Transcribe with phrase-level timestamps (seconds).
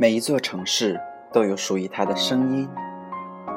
[0.00, 0.98] 每一座城市
[1.30, 2.66] 都有属于它的声音，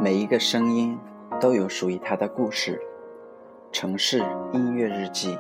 [0.02, 1.00] 每一个声音
[1.40, 2.82] 都有属于它的故事。
[3.72, 5.38] 城市音乐日记，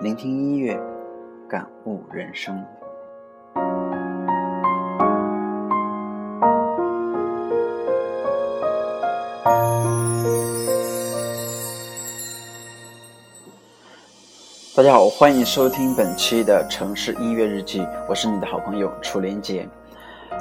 [0.00, 0.80] 聆听音乐，
[1.48, 2.64] 感悟人生。
[14.76, 19.68] 大家好，欢迎收听本期的城市音乐日记，我是你的好朋友楚连杰。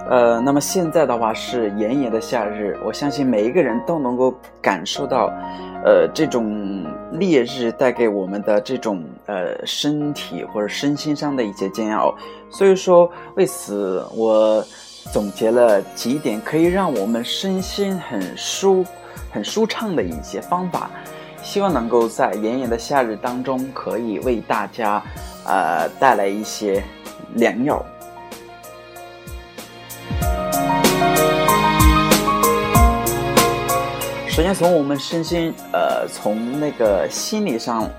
[0.07, 5.33] 呃，那么现在的话是炎炎的夏日，我相信每一个人都能够感受到，
[5.83, 12.13] 呃，这种烈日带给我们的这种呃身体或者身心上的一些煎熬。
[12.51, 14.63] 所以说，为此我
[15.11, 18.85] 总结了几点可以让我们身心很舒、
[19.31, 20.87] 很舒畅的一些方法，
[21.41, 25.01] 希望能够在炎炎的夏日当中，可以为大家
[25.47, 26.83] 呃带来一些
[27.33, 27.83] 良药。
[34.35, 37.89] 首先，从我们身心，呃，从那个心理上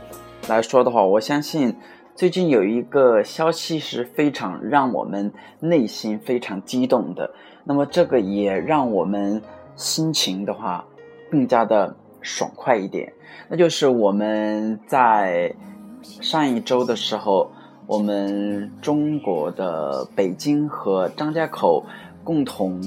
[0.50, 1.74] 来说的话，我相信
[2.14, 7.30] 最近有一个消息是非常让我们内心非常激动的。
[7.64, 9.40] 那么，这个也让我们
[9.76, 10.84] 心情的话
[11.30, 13.10] 更加的爽快一点。
[13.48, 15.54] 那就是我们在
[16.02, 17.50] 上一周的时候，
[17.86, 21.86] 我们中国的北京和张家口
[22.22, 22.78] 共同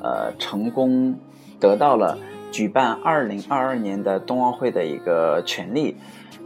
[0.00, 1.18] 呃成功
[1.58, 2.16] 得到了。
[2.54, 5.96] 举办二零二二年的冬奥会的一个权利，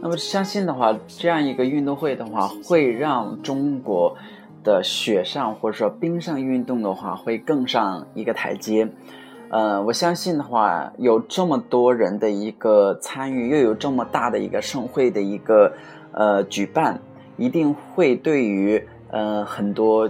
[0.01, 4.17] 那么相信的话，这样一个运动会的话，会让中国
[4.63, 8.89] 的雪上或者说冰上运动的话，会更上一个台阶。
[9.49, 15.73] 呃，我相信的话，有这么多人的一个参与，又有这么大的一个盛会的一个
[16.11, 17.01] 呃举办，
[17.37, 20.09] 一定会对于呃很多。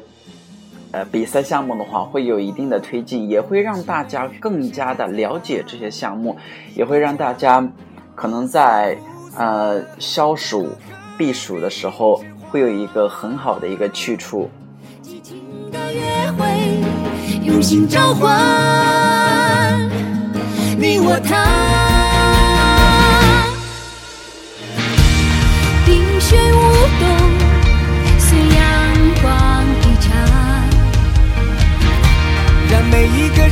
[0.92, 6.36] 呃，比赛项目的话会有一定的推进，也会让大家更加的了解这些项目，
[6.76, 7.68] 也会让大家
[8.16, 8.98] 可能在
[9.36, 10.70] 呃消暑
[11.18, 14.50] 避暑的时候会有一个很好的一个去处。
[17.44, 18.30] 用心召唤
[20.78, 21.89] 你我他。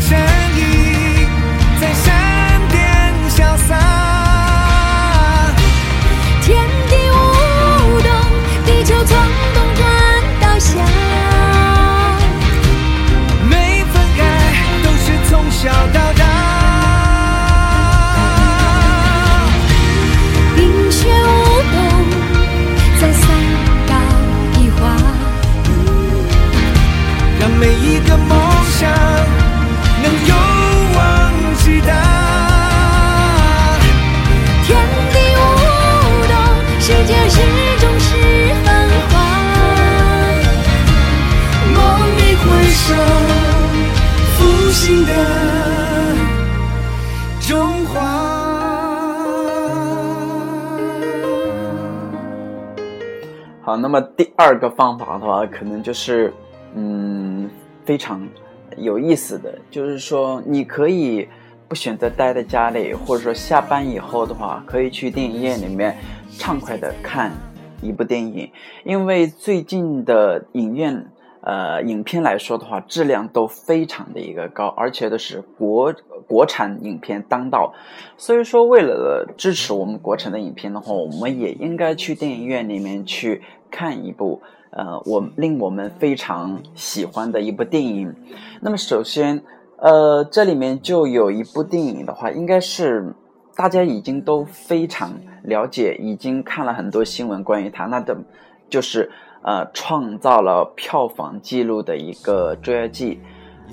[0.09, 0.17] 身
[0.55, 1.27] 影
[1.81, 2.05] 在山
[2.71, 2.79] 巅
[3.29, 3.69] 潇洒，
[6.41, 6.47] 天
[6.87, 7.13] 地舞
[7.99, 8.09] 动，
[8.65, 9.17] 地球从
[9.53, 9.83] 东端
[10.39, 10.77] 到西，
[13.49, 14.19] 每分开
[14.81, 15.96] 都是从小。
[53.77, 56.33] 那么第二个方法的话，可能就是，
[56.75, 57.49] 嗯，
[57.85, 58.27] 非常
[58.77, 61.27] 有意思的，就是说，你可以
[61.67, 65.95] 不选择待在家里，或者说下班以后的话，可以去电影院里面
[66.37, 67.31] 畅快的看
[67.81, 68.51] 一部电影，
[68.83, 71.05] 因为最近的影院。
[71.47, 75.93] 呃，影片来说的话，质量都非常的一个高，而且都是国
[76.27, 77.73] 国产影片当道，
[78.17, 83.41] 所以说为了支持我们国产的影片的话，我们也应该去电影院里面去
[83.71, 84.41] 看一部
[84.71, 88.13] 呃，我令我们非常喜欢的一部电影。
[88.59, 89.41] 那么首先，
[89.77, 93.15] 呃，这里面就有一部电影的话，应该是
[93.55, 98.17] 大家已经都非常了解，已经看了很多新闻关于它，那的。
[98.69, 99.09] 就是
[99.47, 103.15] 呃创造了票房记录的一个《捉妖记》。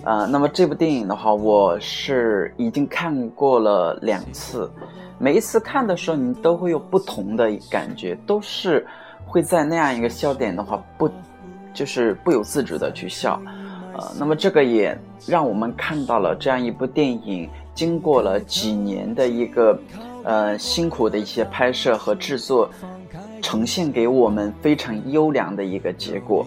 [0.05, 4.71] 呃，那么这部电影的话，我是已经看过了两次，
[5.19, 8.87] 每一次看的时候，你都会有不同的感觉，都是
[9.27, 11.11] 会在那样一个笑点的话，不
[11.73, 13.41] 就是不由自主的去笑。
[13.95, 14.97] 呃，那么这个也
[15.27, 19.77] 让我们看到了这样一部电影，经过了几年的一个
[20.23, 22.71] 呃辛苦的一些拍摄和制作，
[23.55, 26.45] 呈现给我们非常优良的一个结果。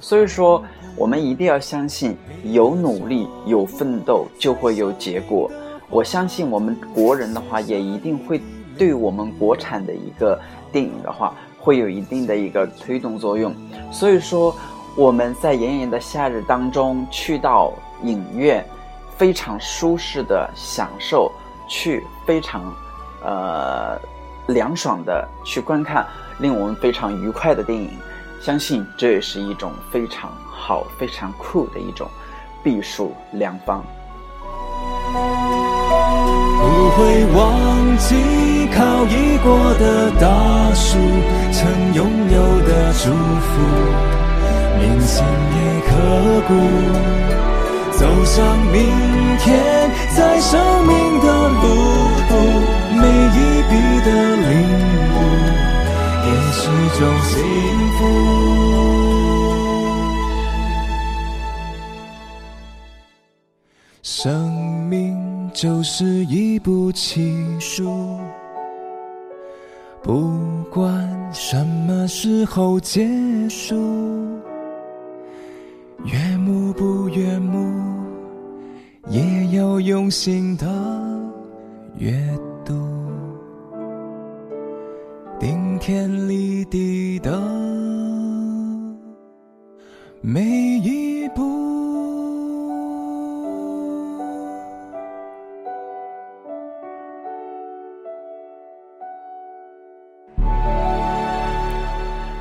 [0.00, 0.62] 所以说。
[0.96, 5.50] 我们一定要相信，有努力、有奋斗，就会有结果。
[5.88, 8.42] 我相信我们国人的话，也一定会
[8.76, 10.38] 对我们国产的一个
[10.70, 13.54] 电影的话，会有一定的一个推动作用。
[13.90, 14.54] 所以说，
[14.94, 17.72] 我们在炎炎的夏日当中去到
[18.02, 18.62] 影院，
[19.16, 21.32] 非常舒适的享受，
[21.66, 22.62] 去非常
[23.24, 23.96] 呃
[24.52, 26.06] 凉爽的去观看
[26.38, 27.90] 令我们非常愉快的电影，
[28.40, 30.30] 相信这也是一种非常。
[30.50, 32.08] 好，非常酷的一种
[32.62, 33.82] 避暑良方。
[35.12, 40.98] 不会忘记靠倚过的大树，
[41.50, 43.10] 曾拥有的祝
[43.40, 43.50] 福，
[44.78, 45.90] 铭心也刻
[46.46, 46.50] 骨。
[47.92, 48.78] 走向明
[49.38, 51.62] 天，在生命的路
[52.28, 52.32] 途，
[52.96, 53.02] 每
[53.36, 53.38] 一
[53.68, 53.72] 笔
[54.04, 54.29] 的，
[56.98, 57.38] 种幸
[57.98, 57.98] 福。
[64.02, 64.52] 生
[64.88, 68.18] 命就是一部情书，
[70.02, 70.38] 不
[70.70, 73.08] 管什么时候结
[73.48, 73.74] 束，
[76.04, 77.72] 悦目不悦目，
[79.08, 80.66] 也要用心的
[81.98, 82.12] 阅
[82.64, 82.74] 读，
[85.80, 87.40] 天立地的
[90.20, 90.42] 每
[90.84, 91.59] 一步。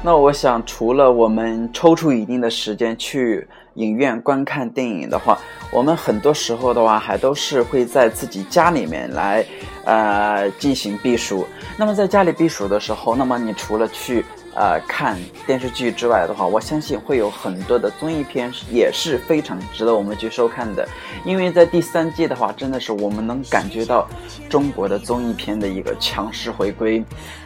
[0.09, 5.38] 那我想，除了我们抽出一定的时间去影院观看电影的话，
[5.71, 9.45] 我们很多时候的话，还都是会在自己家里面来，
[9.85, 11.45] 呃，进行避暑。
[11.77, 14.25] 那么在家里避暑的时候，那么你除了去。
[14.59, 15.17] 呃，看
[15.47, 20.85] 电视剧之外的话，我相信会有很多的综艺片也是非常值得我们去收看的。
[21.23, 24.06] 因为在第三季的话，真的是我们能感觉到
[24.50, 27.01] 中国的综艺片的一个强势回归。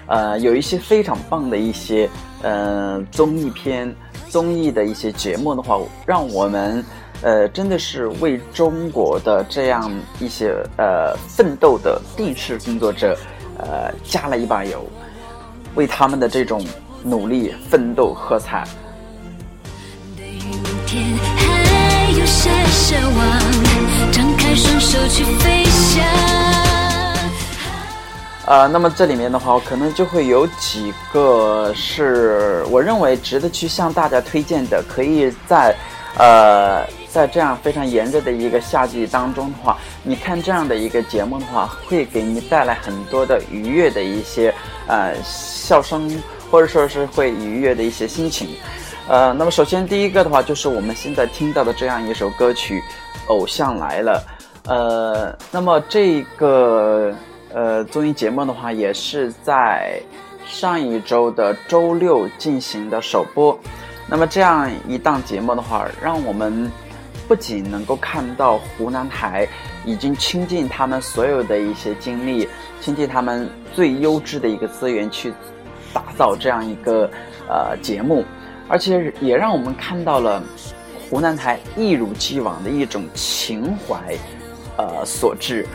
[0.07, 2.09] 呃，有一些非常棒的一些
[2.41, 3.95] 呃综艺片、
[4.27, 6.83] 综艺的一些节目的话，让我们
[7.21, 9.87] 呃真的是为中国的这样
[10.19, 13.15] 一些呃奋斗的电视工作者
[13.59, 14.83] 呃加了一把油，
[15.75, 16.59] 为他们的这种。
[17.03, 18.63] 努力奋斗喝彩。
[28.45, 35.75] 呃，那么这里面的话，可能就会有几个是我认为值得去向大家推荐的，可以在
[36.17, 44.53] 呃在这样非常炎热的一个夏季当中的话，你看这样的一个节目的话，会给你带来很多的愉悦的一些
[44.87, 46.11] 呃笑声。
[46.53, 48.47] 或者说是会愉悦的一些心情，
[49.09, 52.79] 呃，那么首先第一个的话，就是我们现在听到的这样一首歌曲
[53.25, 54.23] 《偶像来了》，
[54.71, 57.11] 呃，那么这个
[57.51, 59.99] 呃综艺节目的话，也是在
[60.45, 63.59] 上一周的周六进行的首播。
[64.07, 66.71] 那么这样一档节目的话，让我们
[67.27, 69.47] 不仅能够看到湖南台
[69.85, 72.47] 已经倾尽他们所有的一些精力，
[72.79, 75.33] 倾尽他们最优质的一个资源去。
[75.93, 77.09] 打造这样一个
[77.47, 78.25] 呃节目，
[78.67, 80.41] 而且也让我们看到了
[81.09, 84.17] 湖南台一如既往的一种情怀，
[84.77, 85.67] 呃所致，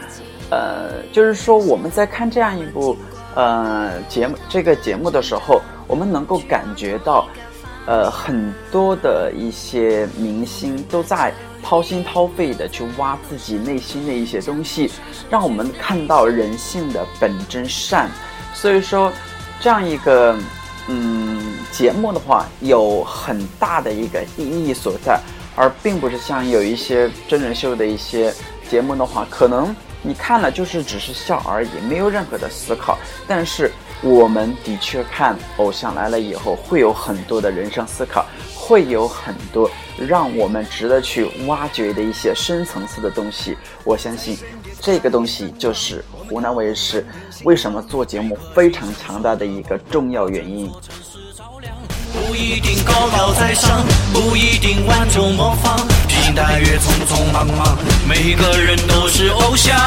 [0.51, 2.97] 呃，就是说我们在看这样一部
[3.37, 7.29] 呃节目这个节目的时候，我们能够感觉到，
[7.87, 11.33] 呃很多的一些明星都在
[11.63, 14.91] 掏心掏肺的去挖自己内心的一些东西，
[15.31, 18.11] 让我们看到人性的本真善，
[18.53, 19.13] 所以说。
[19.61, 20.39] 这样一个
[20.89, 25.21] 嗯节目的话，有很大的一个意义所在，
[25.57, 28.33] 而并不是像有一些真人秀的一些
[28.71, 32.97] 节目的话，可能你看了就是只是笑而已，没有任何的思考。
[33.27, 38.25] 但是我们的确看《偶像来了》以后，会有很多的人生思考，
[38.55, 43.59] 会有很多让我们值得去挖掘的一些深层次的东西。
[43.83, 44.39] 我相信。
[44.81, 47.05] 这个东西就是湖南卫视
[47.45, 50.71] 为什么做节目非常强大的一个重要原因。
[52.13, 55.77] 不一定高高在上，不一定万众模仿，
[56.09, 57.77] 披星戴月，匆匆忙忙，
[58.09, 59.79] 每个人都是偶像。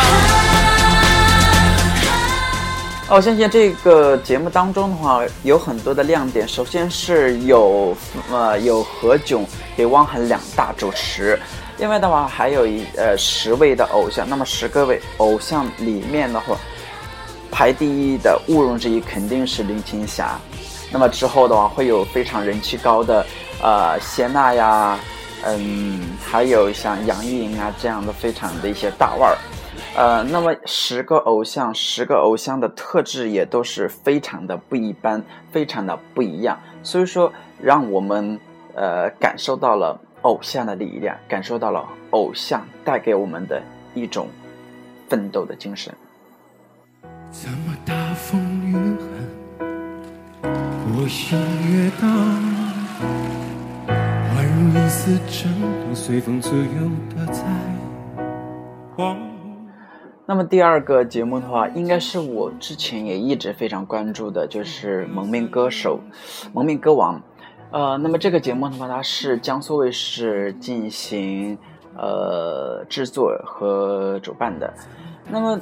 [3.10, 6.48] 哦，我相信这个节目当中的话，有很多的亮点。
[6.48, 7.95] 首先是有
[8.31, 9.45] 呃有何炅
[9.75, 11.38] 给汪涵两大主持，
[11.82, 14.30] 另外的话还有一呃十位的偶像。
[14.30, 16.56] 那么十个位偶像里面的话，
[17.52, 20.40] 排第一的毋庸置疑肯定是林青霞。
[20.92, 23.26] 那么之后的话会有非常人气高的
[23.64, 25.00] 呃谢娜呀，
[25.44, 29.38] 嗯，还有像杨钰莹啊这样的非常的一些大腕儿。
[29.96, 36.60] 呃，那么十个偶像，十个偶像的特质也都是非常的不一般，非常的不一样。
[36.84, 38.40] 所以说，让我们
[38.76, 43.62] 呃感受到了偶像的力量，感受到了偶像带给我们的
[43.94, 44.28] 一种
[45.10, 45.94] 奋斗的精神。
[47.32, 49.08] 怎么大风雨狠，
[50.94, 51.40] 我心
[51.72, 52.08] 越荡，
[54.36, 55.51] 宛如一丝尘
[55.86, 57.44] 土，随风自由的在
[58.96, 59.18] 晃。
[60.28, 66.00] 那么第二个节目的话，应该是我之前也一直非常关注的，就是《蒙面歌手》
[66.54, 67.18] 《蒙面歌王》。
[67.72, 71.58] 呃，那么这个节目的话，它是江苏卫视进行
[71.98, 74.74] 呃制作和主办的。
[75.30, 75.60] 那么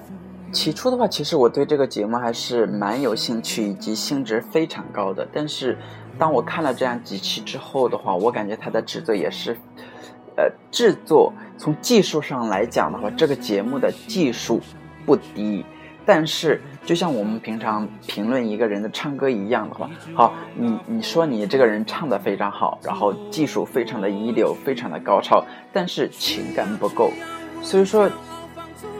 [0.51, 5.27] 起初的话，其实我对这个节目还是蛮有兴趣以及兴致非常高的。
[5.31, 5.77] 但是
[6.17, 9.55] 当我看了这样几期之后的话，我感觉它的制作也是。
[10.35, 14.61] 呃，制作从技术上来讲的话，这个节目的技术
[15.05, 15.65] 不低。
[16.11, 27.11] 但是，就像我们平常评论一个人的唱歌一样的话，好，你你说你这个人唱的非常好，然后技术非常的一流，非常的高超，但是情感不够。
[27.61, 28.09] 所以说，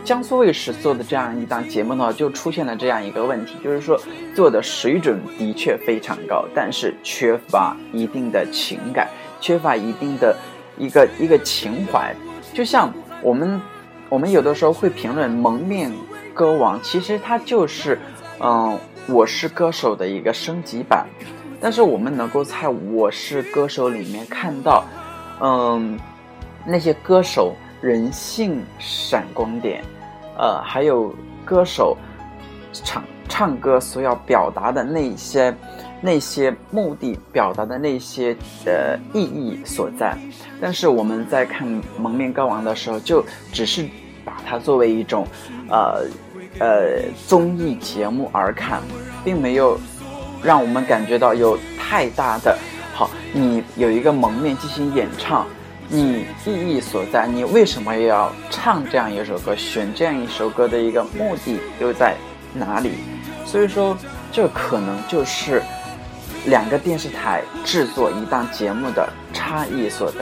[0.04, 4.00] 江苏卫视做的这样一档节目呢，就出现了这样一个问题，就是说
[4.36, 9.08] 做的水准的确非常高，但是缺乏一定的情感，
[9.42, 10.38] 缺乏一定的。
[10.78, 12.16] 一个一个情怀，
[12.54, 12.90] 就像
[13.22, 13.60] 我们
[14.08, 15.92] 我们有的时候会评论《蒙面
[16.40, 18.00] 歌王》，其实它就是
[18.40, 18.80] 嗯
[19.14, 21.06] 《我是歌手》的一个升级版。
[21.60, 24.86] 但是我们能够在《我是歌手》里面看到，
[25.42, 26.00] 嗯
[26.66, 29.84] 那些歌手人性闪光点，
[30.38, 31.98] 呃，还有歌手
[32.72, 35.54] 唱唱歌所要表达的那些。
[36.02, 38.34] 那些目的表达的那些
[38.66, 40.18] 呃意义所在，
[40.62, 41.68] 但是我们在看
[41.98, 43.86] 《蒙面歌王》的时候，就只是
[44.24, 45.28] 把它作为一种
[45.70, 46.06] 呃
[46.58, 48.82] 呃综艺节目而看，
[49.24, 49.80] 并没有
[50.42, 52.58] 让我们感觉到有太大的
[52.94, 53.10] 好。
[53.32, 55.46] 你有一个蒙面进行演唱，
[55.88, 62.16] 你意义所在，你为什么要唱这样一首歌，选这样一首歌的一个目的又在
[62.54, 62.94] 哪里？
[63.46, 63.96] 所以说，
[64.32, 65.62] 这可能就是。
[66.46, 70.20] 两个电视台制作一档节目的差异所在。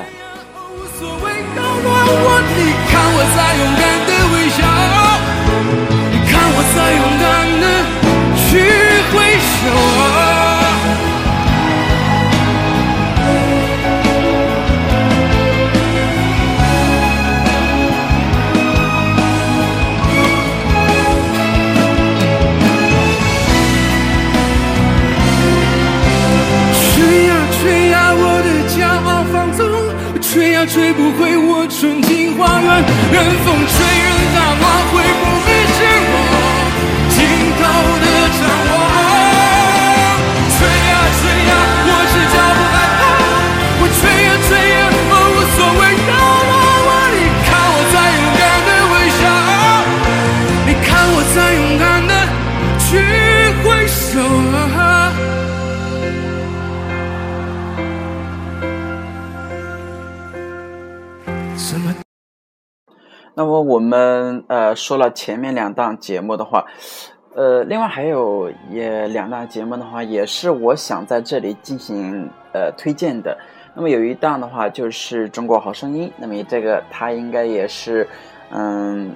[6.75, 7.25] 再勇敢
[7.62, 7.65] 的
[8.36, 8.47] 去
[9.12, 10.15] 挥手啊！
[26.79, 28.75] 吹呀吹呀，我的骄
[29.07, 29.59] 傲放纵，
[30.21, 32.83] 吹呀吹不回我纯净花园。
[33.12, 35.37] 任风吹，任它乱，回不。
[63.38, 66.65] 那么我们呃说了前面两档节目的话，
[67.36, 73.38] 呃，另外还有也两档节目的话，也是我想在这里进行呃推荐的。
[73.75, 78.08] 那么有一档的话就是《中国好声音》，那么这个它应该也是
[78.50, 79.15] 嗯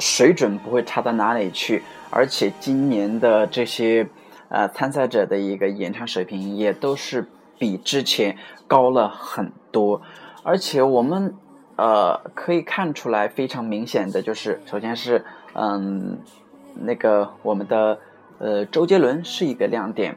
[0.00, 4.04] 水准不会差到哪里去，而且今年的这些
[4.48, 7.24] 呃参赛者的一个演唱水平也都是
[7.60, 10.02] 比之前高了很多，
[10.42, 11.32] 而且我们。
[11.76, 15.24] 呃，可以看出来非常明显的就是，首先是
[15.54, 16.18] 嗯，
[16.74, 17.98] 那个我们的
[18.38, 20.16] 呃周杰伦是一个亮点，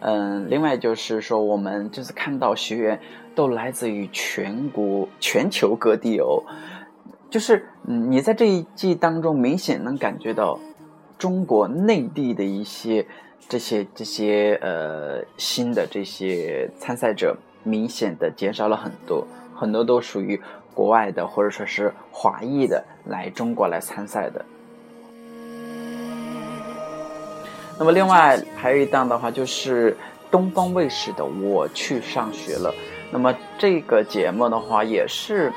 [0.00, 3.00] 嗯，另外就是说我们这次看到学员
[3.34, 6.42] 都来自于全国、全球各地哦，
[7.30, 10.58] 就是嗯你在这一季当中明显能感觉到
[11.18, 13.06] 中国内地的一些
[13.48, 20.40] 这些这些呃新的这些参赛者明显的减少了很多，很多都属于
[20.76, 24.44] 国外的或者说是华裔的来中国来参赛的。
[27.78, 29.96] 那么另外还有一档的话就是
[30.30, 32.70] 东方卫视的《我去上学了》，
[33.10, 35.50] 那么这个节目的话也是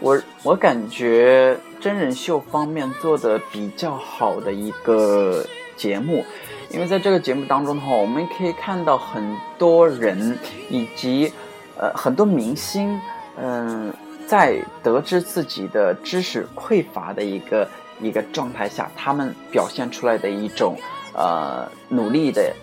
[0.00, 5.44] 我我感觉真人秀方面做的比较好的一个
[5.76, 6.22] 节目。
[6.70, 10.36] 因为在这个节目当中的话，我们可以看到很多人
[10.68, 11.32] 以及
[11.78, 13.00] 呃很多明星，
[13.40, 13.90] 嗯，
[14.28, 17.66] 在得知自己的知识匮乏的一个
[17.98, 20.76] 一个状态下，他们表现出来的一种
[21.14, 22.54] 呃努力的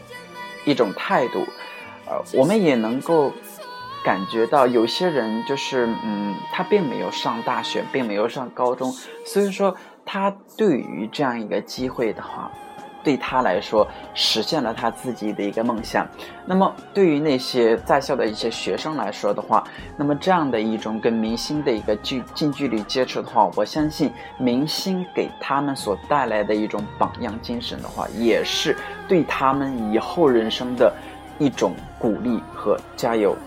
[0.63, 1.43] 一种态度，
[2.05, 3.31] 呃，我们也能够
[4.03, 8.93] 感觉到有些人就是嗯，他并没有上大学，并没有上高中，
[9.25, 12.51] 所以说他对于这样一个机会的话。
[13.05, 16.07] 对他来说，实现了他自己的一个梦想。
[16.45, 19.63] 那么，对于那些在校的一些学生来说的话，
[19.95, 28.75] 那么这样的一种跟明星的一个距近距离接触的话，我相信明星给他们所带来的一种榜样精神的话，也是
[29.07, 30.91] 对他们以后人生的
[31.37, 33.37] 一种鼓励和加油。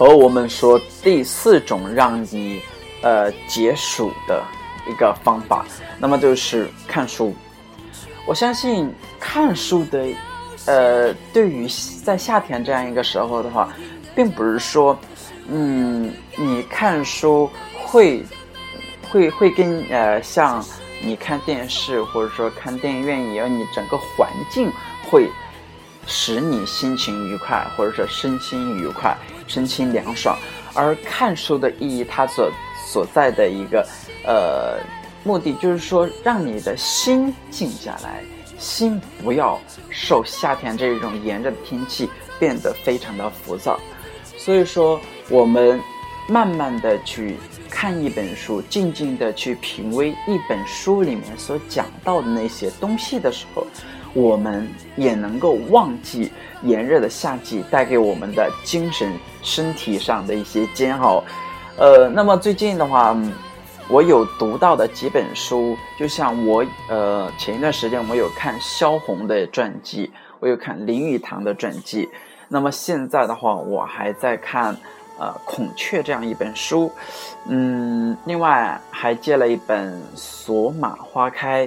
[0.00, 2.58] 和我们说第四种让你
[3.02, 4.42] 呃解暑的
[4.88, 5.66] 一个方法，
[5.98, 7.34] 那么就是看书。
[8.26, 10.06] 我相信看书的
[10.64, 11.68] 呃，对于
[12.02, 13.74] 在夏天这样一个时候的话，
[14.16, 14.98] 并不是说
[15.48, 18.24] 嗯，你看书会
[19.10, 20.64] 会会跟呃像
[21.02, 24.72] 你看电视或者说看电影院一样，你整个环境
[25.10, 25.28] 会
[26.06, 29.14] 使你心情愉快，或者说身心愉快。
[29.50, 30.38] 身心凉爽，
[30.72, 32.48] 而看书的意义，它所
[32.86, 33.84] 所在的一个
[34.24, 34.78] 呃
[35.24, 38.22] 目的，就是说让你的心静下来，
[38.58, 39.60] 心不要
[39.90, 42.08] 受夏天这种炎热的天气
[42.38, 43.78] 变得非常的浮躁。
[44.38, 45.80] 所以说，我们
[46.28, 47.36] 慢慢的去
[47.68, 53.66] 看一本书，静静的去品味一本书里面所讲到的那些东西的时候。
[54.12, 56.32] 我们也能够忘记
[56.64, 61.22] 炎热的夏季带给我们的精神、身体上的一些煎熬。
[61.76, 63.16] 呃，那么最近的话，
[63.88, 72.08] 我有读到的几本书，就像我呃前一段时间我有看萧红的传记，我有看林语堂的传记。
[72.48, 74.76] 那么现在的话，我还在看
[75.18, 76.90] 呃《孔雀》这样一本书。
[77.48, 81.66] 嗯，另外还借了一本《索马花开》，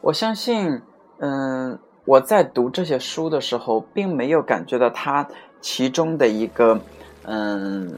[0.00, 0.80] 我相信。
[1.20, 5.26] 嗯，我在读这些书的时候，并没有感觉到它
[5.60, 6.80] 其中的一个
[7.24, 7.94] 嗯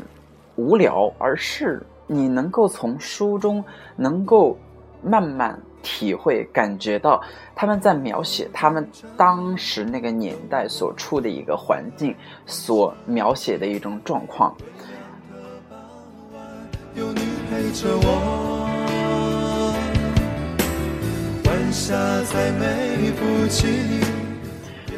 [0.56, 3.64] 无聊，而是你能够从书中
[3.96, 4.59] 能够
[5.02, 7.22] 慢慢体会、感觉到
[7.54, 12.14] 他们在描写他们当时那个年代所处的一个环境，
[12.46, 14.54] 所描写的一种状况。
[16.94, 18.66] 有你陪着我。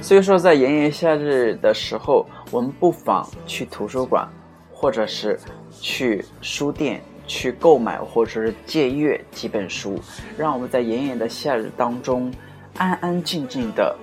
[0.03, 4.29] 所以说，在炎炎夏日的时候，我们不妨去图书馆，
[4.73, 5.39] 或者是
[5.71, 9.99] 去书店去购买，或者是借阅几本书，
[10.37, 12.31] 让我们在炎炎的夏日当中，
[12.77, 13.97] 安安静静的、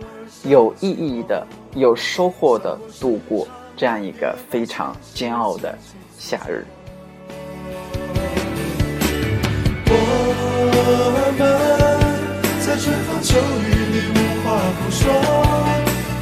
[0.45, 5.77] 有意义的、有收获的度过这样一个非常煎熬的
[6.17, 6.65] 夏日。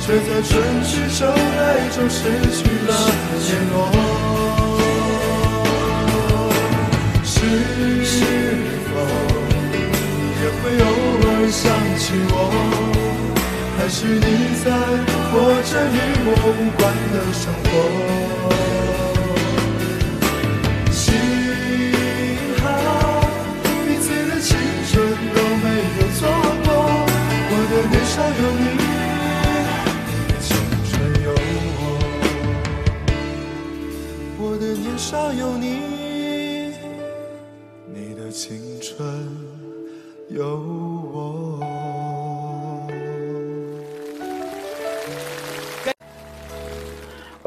[0.08, 2.24] 却在春去秋来中失
[2.56, 2.91] 去了
[3.43, 3.76] 联络。
[7.26, 7.36] 是
[8.88, 8.89] 否
[9.70, 9.76] 你
[10.39, 10.88] 也会偶
[11.28, 11.60] 尔想
[12.00, 12.34] 起我？
[13.78, 14.26] 还是你
[14.63, 14.65] 在
[15.30, 18.77] 过着与我无关的生活？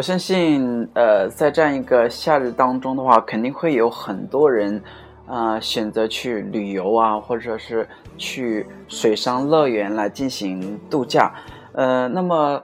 [0.01, 4.83] 我相信，呃，在这样一个夏日当中的话，肯定会有很多人，
[5.27, 7.87] 呃，选择去旅游啊，或者是
[8.17, 11.35] 去水上乐园来进行度假。
[11.75, 12.63] 呃，那么，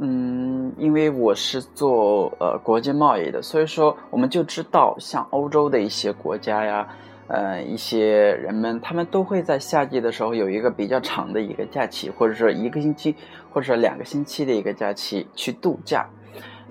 [0.00, 6.86] 嗯，因为我是做呃国际贸易的，所以说我们就知道，像欧洲的一些国家呀，
[7.26, 13.16] 呃，一些人们，他们都会在夏季的时候有一个比较长的一个假期，或者说一个星期，
[13.52, 16.08] 或者说两个星期的一个假期去度假。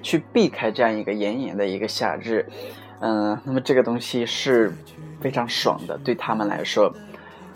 [0.02, 2.46] 去避开这样一个炎炎的一个夏日，
[3.00, 4.74] 嗯，那么这个东西是
[5.22, 6.94] 非常爽的，对他们来说，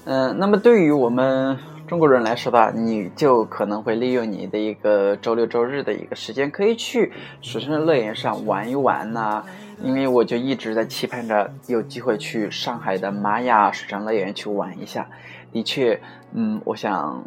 [0.06, 9.44] 嗯，那么对于我们中国人来说吧，你就可能会利用你的一个周六周日的一个时间，可以去水上乐园上玩一玩呐。
[9.82, 15.10] 因为我就一直在期盼着有机会去上海的玛雅水上乐园去玩一下。
[15.52, 16.00] 的确，
[16.34, 17.24] 嗯，我想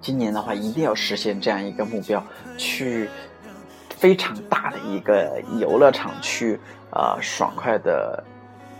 [0.00, 2.22] 今年的话一定要实现这样一个目标，
[2.58, 3.08] 去。
[4.04, 8.22] 非常大的一个游乐场去，呃，爽快的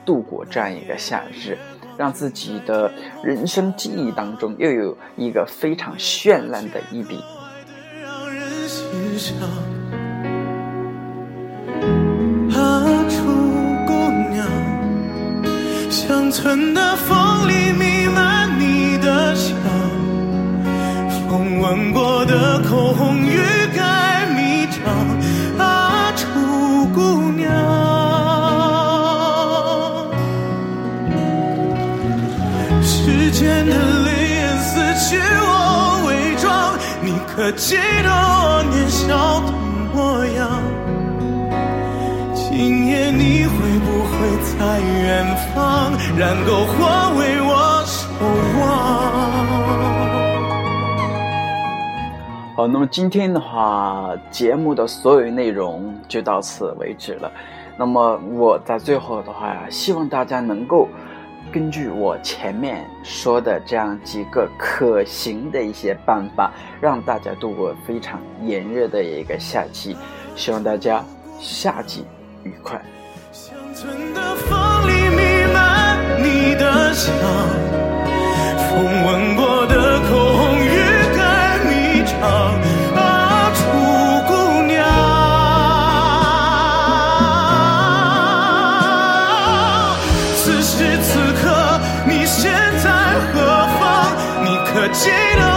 [0.05, 1.57] 度过这样一个夏日，
[1.97, 7.17] 让自己的人生记忆当中又有一个非常绚烂的一笔。
[12.53, 13.25] 啊，楚
[13.87, 13.95] 姑
[14.31, 14.47] 娘，
[15.91, 19.57] 乡村的风里弥漫你的香，
[21.31, 23.25] 风吻过的口红
[37.45, 39.53] 你可记得我年少的
[39.93, 40.49] 模样？
[42.35, 44.17] 今夜你会不会
[44.57, 46.73] 在远方，燃篝火
[47.19, 48.09] 为我守
[48.59, 48.65] 望？
[52.57, 57.31] 好，那么今天的话，节目的所有内容就到此为止了。
[57.77, 60.89] 那么我在最后的话，希望大家能够
[61.55, 69.97] 根据我前面说的这样几个可行的一些办法，让大家度过非常炎热的一个夏季。
[70.35, 71.05] 希望大家
[71.39, 72.05] 夏季
[72.43, 72.83] 愉快。
[76.19, 76.93] 你的，
[78.69, 79.84] 风吻过的
[91.07, 92.51] 此刻你身
[92.83, 92.89] 在
[93.33, 93.85] 何方？
[94.43, 95.54] 你可记得